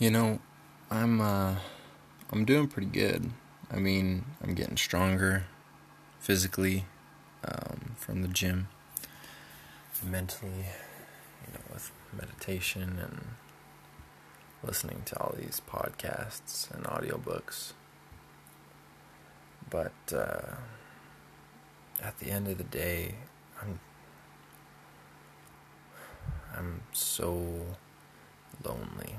Uh, 0.00 0.36
I'm 0.90 2.44
doing 2.44 2.68
pretty 2.68 2.88
good. 2.88 3.30
I 3.70 3.76
mean, 3.76 4.24
I'm 4.42 4.54
getting 4.54 4.76
stronger 4.76 5.44
physically 6.18 6.84
um, 7.44 7.96
from 7.96 8.22
the 8.22 8.28
gym, 8.28 8.68
mentally, 10.04 10.66
with 11.72 11.90
meditation 12.12 12.98
and 13.00 13.26
listening 14.62 15.02
to 15.06 15.18
all 15.18 15.34
these 15.38 15.60
podcasts 15.68 16.70
and 16.74 16.84
audiobooks. 16.84 17.72
But 19.68 19.92
uh, 20.14 20.56
at 22.02 22.18
the 22.18 22.30
end 22.30 22.48
of 22.48 22.58
the 22.58 22.64
day, 22.64 23.14
I'm 26.56 26.82
so 26.92 27.64
lonely. 28.64 29.18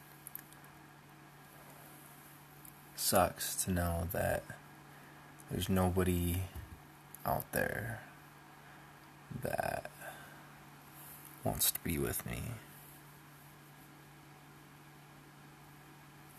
sucks 3.11 3.55
to 3.61 3.69
know 3.71 4.07
that 4.13 4.41
there's 5.51 5.67
nobody 5.67 6.37
out 7.25 7.51
there 7.51 7.99
that 9.41 9.91
wants 11.43 11.71
to 11.71 11.79
be 11.81 11.97
with 11.97 12.25
me. 12.25 12.41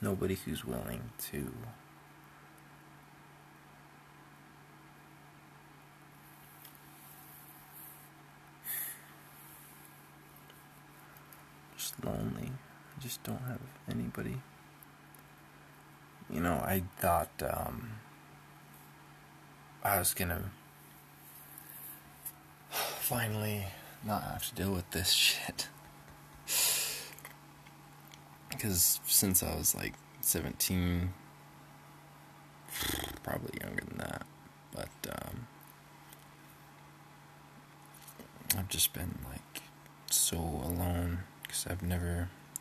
Nobody 0.00 0.34
who's 0.34 0.64
willing 0.64 1.10
to 1.30 1.52
just 11.76 12.02
lonely. 12.02 12.52
I 12.96 13.00
just 13.02 13.22
don't 13.24 13.42
have 13.42 13.58
anybody. 13.90 14.38
You 16.34 16.40
know 16.44 16.54
at 16.64 17.02
can 20.16 20.30
only 23.10 23.58
نِش 24.06 24.44
since 29.16 29.40
I 29.46 29.52
was 29.56 29.70
like 29.76 29.92
seventeen 30.28 30.90
problem 33.24 33.76
but 34.72 34.92
to 38.48 38.62
spend 38.86 39.08
like 39.28 39.48
so 40.24 40.38
الگ 40.66 40.80
اٮ۪و 40.82 41.68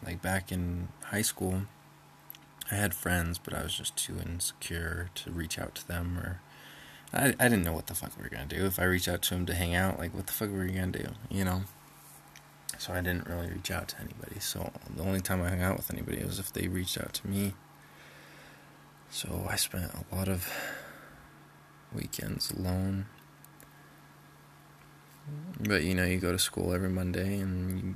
نایِک 0.03 0.19
back 0.25 0.45
in 0.53 0.63
high 1.11 1.23
school 1.29 1.61
آ 2.71 2.75
had 2.79 2.93
friends 2.93 3.37
پرٛاسٹ 3.45 3.97
care 4.63 4.87
recharge 5.39 5.79
them 5.89 6.09
I 7.13 7.47
didn't 7.51 7.63
know 7.65 7.73
تھَک 7.87 8.13
very 8.19 8.29
گَںٛٹ 8.33 8.51
اَسہِ 8.67 8.85
recharge 8.91 9.51
hang 9.59 9.99
لَگ 10.01 10.11
واتو 10.15 10.45
you 11.37 11.57
so 12.81 12.89
I 12.95 13.01
did 13.05 13.15
no 13.27 13.41
recharge 13.55 13.89
ای 13.99 14.13
بٔڑِ 14.19 14.35
so 14.49 14.61
ہیٚن 14.61 15.41
بف 15.77 15.91
discharge 16.55 17.19
me 17.29 17.49
so 19.17 19.29
we 21.95 22.05
کینس 22.15 22.45
لون 22.63 22.95
یی 25.69 26.21
گور 26.21 26.37
score 26.45 26.71
every 26.73 26.93
Monday 26.97 27.23
in 27.37 27.51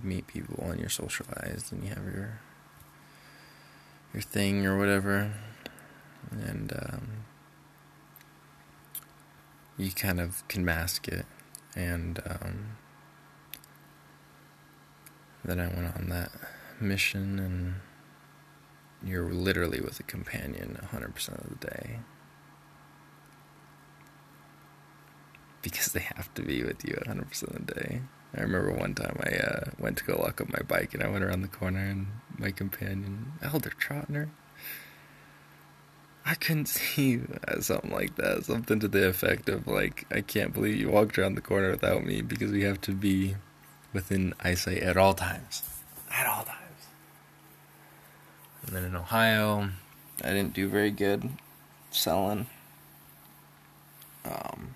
me 0.08 0.19
own 0.50 0.75
your 0.81 0.90
social 0.97 1.28
ہیٚو 1.34 2.00
یور 2.18 2.31
تہِ 4.31 4.52
یور 4.64 4.78
واٹ 4.80 4.90
ایبر 4.90 5.28
اینٛڈ 6.31 6.74
یہِ 9.78 9.90
کیٚن 9.96 10.20
اٮ۪س 10.20 11.00
کی 11.02 11.16
and 11.80 12.20
mission 16.88 17.72
your 19.12 19.31
literally 19.46 19.80
وازین 19.84 20.22
hundred 20.94 21.08
percent 21.14 21.66
because 25.66 25.94
they 25.94 26.00
have 26.16 26.31
to 26.36 26.44
be 26.44 26.64
with 26.64 26.86
you 26.86 26.94
100% 27.08 27.42
of 27.56 27.66
the 27.66 27.74
day. 27.74 28.02
I 28.38 28.42
remember 28.42 28.72
one 28.72 28.94
time 28.94 29.18
I 29.26 29.31
uh, 29.36 29.64
went 29.80 29.98
to 29.98 30.03
go 30.03 30.22
lock 30.24 30.40
up 30.40 30.48
my 30.53 30.59
bike 30.62 30.94
and 30.94 31.02
I 31.02 31.09
went 31.09 31.24
around 31.24 31.42
the 31.42 31.48
corner 31.48 31.80
and 31.84 32.06
my 32.38 32.52
companion, 32.52 33.31
Elder 33.42 33.72
Trotner, 33.72 34.30
I 36.24 36.36
couldn't 36.36 36.68
see 36.68 37.02
you. 37.09 37.40
Uh, 37.48 37.62
something 37.62 37.90
like 37.92 38.16
that, 38.18 38.46
something 38.46 38.80
to 38.80 38.88
the 38.88 39.08
effect 39.08 39.50
of 39.50 39.66
like, 39.66 40.06
I 40.12 40.22
can't 40.22 40.53
believe 40.53 40.76
you 40.76 40.90
walked 40.92 41.18
around 41.18 41.34
the 41.34 41.42
corner 41.42 41.72
without 41.72 42.06
me 42.06 42.22
because 42.22 42.52
we 42.52 42.62
have 42.62 42.80
to 42.82 42.92
be 42.92 43.34
within 43.92 44.36
eyesight 44.42 44.84
at 44.84 44.97
all 44.97 45.16
times, 45.16 45.64
at 46.12 46.28
all 46.28 46.44
times. 46.44 46.59
And 48.68 48.76
then 48.76 48.84
in 48.86 48.96
Ohio, 48.96 49.72
I 50.24 50.28
didn't 50.30 50.53
do 50.53 50.70
very 50.70 50.92
good 50.92 51.28
selling. 51.90 52.46
Um, 54.24 54.76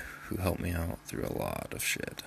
who 0.31 0.37
helped 0.41 0.61
me 0.61 0.71
out 0.71 0.97
through 1.05 1.25
a 1.25 1.37
lot 1.37 1.67
of 1.73 1.83
shit. 1.83 2.23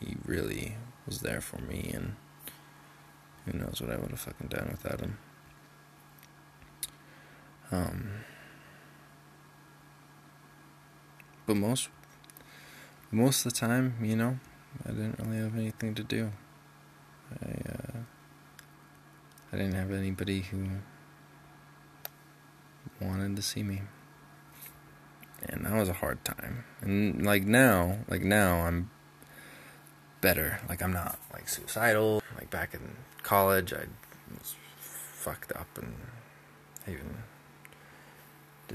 He 0.00 0.16
really 0.26 0.76
was 1.06 1.20
there 1.20 1.40
for 1.40 1.58
me, 1.58 1.90
and 1.94 2.16
who 3.46 3.56
knows 3.58 3.80
what 3.80 3.90
I 3.92 3.96
would 3.96 4.10
have 4.10 4.18
fucking 4.18 4.48
done 4.48 4.68
without 4.72 5.00
him. 5.00 5.18
Um, 7.70 8.10
but 11.46 11.54
most, 11.56 11.88
most 13.12 13.46
of 13.46 13.52
the 13.52 13.58
time, 13.58 13.94
you 14.02 14.16
know, 14.16 14.40
I 14.84 14.90
didn't 14.90 15.20
really 15.20 15.38
have 15.40 15.56
anything 15.56 15.94
to 15.94 16.02
do. 16.02 16.32
I, 17.40 17.70
uh, 17.70 17.98
I 19.52 19.56
didn't 19.56 19.74
have 19.74 19.92
anybody 19.92 20.40
who 20.40 20.66
wanted 23.00 23.36
to 23.36 23.42
see 23.42 23.62
me. 23.62 23.82
Was 25.48 25.88
um 25.90 27.22
like 27.24 27.42
نا 27.46 27.82
like 28.08 28.22
نا 28.32 28.42
I 28.52 28.64
am 28.64 28.82
پیر 30.20 30.38
نا 30.86 31.10
like 31.32 32.76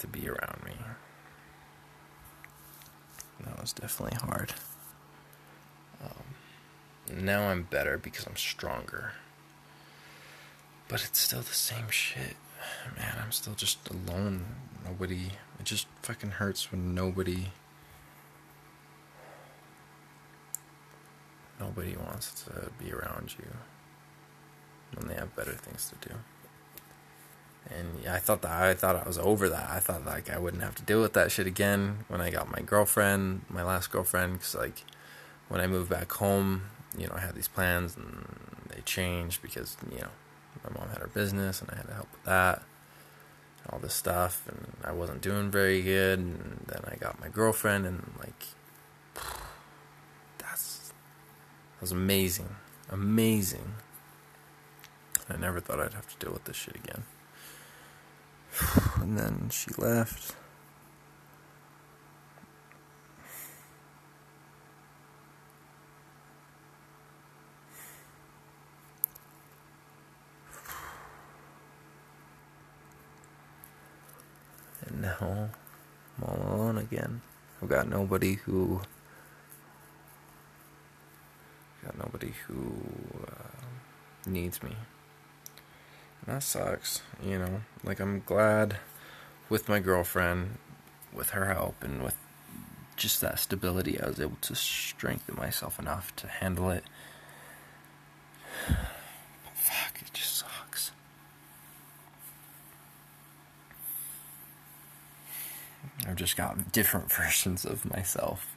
to 0.00 0.06
be 0.12 0.20
ever 0.20 0.44
fart 4.26 4.52
no 7.28 7.38
empire 7.50 7.96
because 8.04 8.26
I'm 8.28 8.36
stronger 8.48 9.04
but 10.90 11.00
it 11.04 11.14
still 11.22 11.40
the 11.48 11.52
same 11.66 11.86
ش 11.90 12.18
gain 12.68 13.68
girlfriend 32.88 33.40
my 33.50 33.64
last 33.64 33.94
girl 33.94 34.70
وَنک 35.50 36.14
home 36.20 36.58
you 36.96 37.08
know 37.08 37.16
have 37.18 37.42
پلینج 37.54 39.38
my 40.64 40.78
mom 40.78 40.88
had 40.88 40.98
her 40.98 41.08
business 41.08 41.60
and 41.60 41.70
I 41.70 41.76
had 41.76 41.86
to 41.86 41.94
help 41.94 42.12
with 42.12 42.24
that 42.24 42.62
and 43.62 43.72
all 43.72 43.78
this 43.78 43.94
stuff 43.94 44.44
and 44.48 44.66
I 44.84 44.92
wasn't 44.92 45.20
doing 45.20 45.50
very 45.50 45.82
good 45.82 46.18
and 46.18 46.64
then 46.66 46.82
I 46.86 46.96
got 46.96 47.20
my 47.20 47.28
girlfriend 47.28 47.86
and 47.86 48.12
like 48.18 49.22
that's 50.38 50.88
that 50.88 51.80
was 51.80 51.92
amazing 51.92 52.56
amazing 52.90 53.74
I 55.30 55.36
never 55.36 55.60
thought 55.60 55.78
I'd 55.80 55.92
have 55.94 56.10
to 56.18 56.24
deal 56.24 56.32
with 56.32 56.44
this 56.44 56.56
shit 56.56 56.76
again 56.76 57.02
and 59.00 59.18
then 59.18 59.50
she 59.50 59.70
left 59.76 60.34
And 74.88 75.02
now, 75.02 75.50
I'm 76.16 76.24
all 76.24 76.42
alone 76.56 76.78
again. 76.78 77.20
I've 77.62 77.68
got 77.68 77.88
nobody 77.88 78.34
who... 78.34 78.80
I've 81.82 81.90
got 81.96 82.06
nobody 82.06 82.32
who 82.46 82.72
uh, 83.26 83.60
needs 84.26 84.62
me. 84.62 84.76
And 86.26 86.36
that 86.36 86.42
sucks, 86.42 87.02
you 87.22 87.38
know. 87.38 87.60
Like, 87.84 88.00
I'm 88.00 88.22
glad 88.24 88.78
with 89.50 89.68
my 89.68 89.78
girlfriend, 89.78 90.56
with 91.12 91.30
her 91.30 91.52
help, 91.52 91.82
and 91.84 92.02
with 92.02 92.16
just 92.96 93.20
that 93.20 93.38
stability, 93.38 94.00
I 94.00 94.08
was 94.08 94.20
able 94.20 94.38
to 94.40 94.54
strengthen 94.54 95.36
myself 95.36 95.78
enough 95.78 96.16
to 96.16 96.26
handle 96.28 96.70
it. 96.70 96.84
Fuck, 99.54 100.00
it 100.02 100.12
just 100.14 100.36
sucks. 100.38 100.52
I've 106.08 106.16
just 106.16 106.36
gotten 106.38 106.64
different 106.72 107.12
versions 107.12 107.64
of 107.66 107.84
myself. 107.90 108.56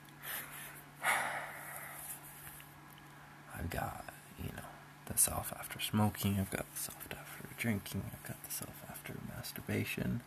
I've 3.54 3.70
got, 3.70 4.06
you 4.40 4.50
know, 4.56 4.64
the 5.06 5.18
self 5.18 5.54
after 5.60 5.80
smoking, 5.80 6.38
I've 6.40 6.50
got 6.50 6.66
the 6.74 6.80
self 6.80 7.04
after 7.12 7.48
drinking, 7.58 8.04
I've 8.14 8.24
got 8.28 8.42
the 8.44 8.52
self 8.52 8.74
after 8.90 9.14
masturbation. 9.36 10.22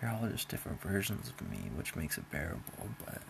They're 0.00 0.10
all 0.10 0.28
just 0.28 0.48
different 0.48 0.80
versions 0.80 1.28
of 1.30 1.50
me, 1.50 1.58
which 1.74 1.96
makes 1.96 2.16
it 2.16 2.30
bearable, 2.30 2.62
but... 3.04 3.20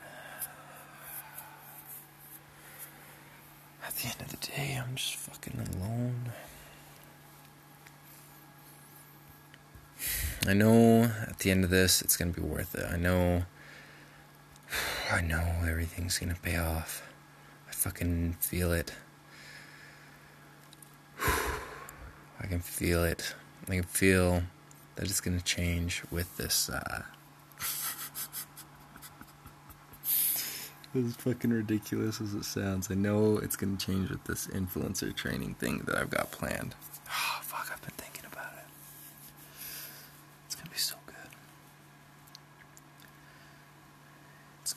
At 3.87 3.95
the 3.97 4.09
end 4.09 4.21
of 4.21 4.29
the 4.41 4.47
day, 4.49 4.79
I'm 4.85 4.97
just 4.97 5.15
fucking 5.17 5.61
alone. 5.77 6.33
I 10.49 10.53
know 10.53 11.11
at 11.29 11.41
the 11.41 11.51
end 11.51 11.65
of 11.65 11.71
this, 11.71 12.01
it's 12.01 12.17
going 12.17 12.33
to 12.33 12.41
be 12.41 12.47
worth 12.47 12.75
it. 12.77 12.87
I 12.89 12.97
know, 12.97 13.43
I 15.11 15.21
know 15.21 15.43
everything's 15.69 16.19
going 16.21 16.33
to 16.33 16.41
pay 16.41 16.57
off. 16.57 17.03
I 17.69 17.73
fucking 17.73 18.35
feel 18.35 18.73
it. 18.73 18.93
I 22.41 22.47
can 22.47 22.61
feel 22.61 23.03
it. 23.03 23.35
I 23.69 23.75
can 23.75 23.83
feel 23.83 24.43
that 24.95 25.07
it's 25.11 25.21
going 25.21 25.37
to 25.37 25.45
change 25.45 26.03
with 26.13 26.37
this. 26.37 26.71
Uh... 26.71 27.03
as 30.95 31.17
fucking 31.17 31.51
ridiculous 31.51 32.21
as 32.21 32.35
it 32.35 32.45
sounds, 32.45 32.89
I 32.89 32.95
know 32.95 33.39
it's 33.39 33.57
going 33.57 33.77
to 33.77 33.85
change 33.85 34.11
with 34.11 34.23
this 34.25 34.47
influencer 34.47 35.15
training 35.17 35.55
thing 35.55 35.81
that 35.87 35.97
I've 35.97 36.11
got 36.11 36.31
planned. 36.31 36.77
Oh, 37.09 37.39
fuck, 37.43 37.69
I 37.75 37.76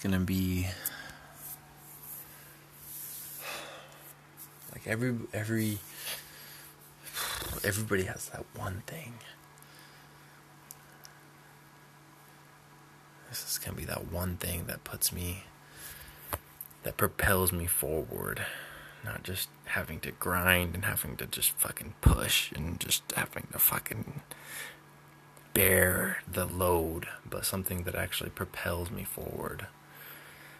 can 0.01 0.23
be 0.25 0.63
everybody 4.85 5.27
has 8.07 8.29
he 8.33 8.41
one 8.57 8.77
thing 8.85 9.11
one 14.13 14.35
thing 14.39 14.63
the 14.63 15.41
درفیلز 16.85 17.53
me 17.53 17.67
forward 17.79 18.37
not 19.05 19.25
just 19.27 19.49
having 19.75 19.97
trained 20.21 20.75
in 20.75 20.83
hang 20.89 21.15
test 21.31 21.53
first 21.61 22.53
happening 23.17 23.51
took 23.67 23.91
in 23.91 24.01
Pir 25.53 25.85
the 26.35 26.45
load 26.59 27.01
بمتھ 27.31 27.71
دیچُولی 27.95 28.43
feels 28.63 28.91
me 28.95 29.05
forward 29.13 29.59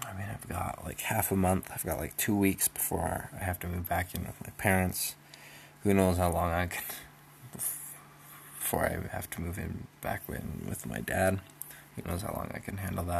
like 0.00 1.00
half 1.10 1.32
a 1.32 1.96
like 1.96 2.12
two 2.26 2.38
weeks 2.42 2.68
RO 2.92 3.80
back 3.88 4.14
in 4.14 4.24
with 4.26 4.42
my 4.42 4.50
friends 4.62 5.00
وِنوز 5.84 6.18
long 6.18 6.52
I 6.60 6.66
can 6.70 7.58
far 8.66 8.90
my 10.86 11.00
dad 11.06 11.38
وِنوز 11.96 12.24
long 12.24 12.54
I 12.54 12.60
can 12.64 12.76
hand 12.82 12.98
all 13.02 13.10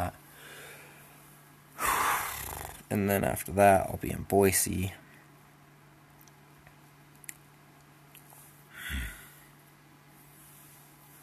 then 3.08 3.24
after 3.32 3.52
دوپیٖن 3.58 4.22
policy 4.30 4.78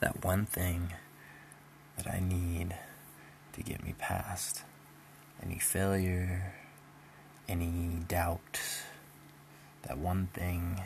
the 0.00 0.06
one 0.24 0.40
thing 0.52 0.88
I 2.12 2.20
need 2.30 2.70
to 3.54 3.58
gain 3.66 3.82
me 3.84 3.94
fast 4.08 4.54
any 5.40 5.58
fear 5.58 5.92
at 7.48 8.58
the 9.88 9.96
one 10.04 10.18
thing 10.34 10.76